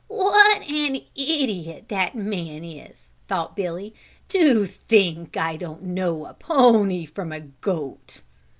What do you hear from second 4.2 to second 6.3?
"to think I don't know